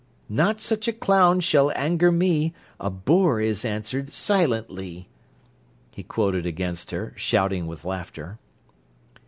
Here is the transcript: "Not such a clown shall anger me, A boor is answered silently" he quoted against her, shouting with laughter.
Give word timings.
"Not 0.29 0.59
such 0.59 0.87
a 0.87 0.93
clown 0.93 1.41
shall 1.41 1.71
anger 1.75 2.11
me, 2.11 2.55
A 2.79 2.89
boor 2.89 3.39
is 3.39 3.63
answered 3.63 4.11
silently" 4.11 5.09
he 5.91 6.01
quoted 6.01 6.43
against 6.47 6.89
her, 6.89 7.13
shouting 7.15 7.67
with 7.67 7.85
laughter. 7.85 8.39